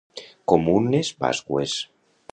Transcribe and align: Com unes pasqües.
Com 0.53 0.71
unes 0.77 1.13
pasqües. 1.25 1.79